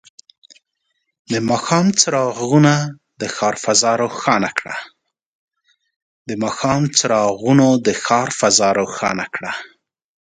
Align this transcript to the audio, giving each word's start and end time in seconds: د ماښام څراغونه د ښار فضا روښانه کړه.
د 1.31 1.33
ماښام 1.49 1.87
څراغونه 1.99 2.73
د 7.91 7.93
ښار 8.05 8.33
فضا 8.45 8.71
روښانه 8.79 9.21
کړه. 9.37 9.51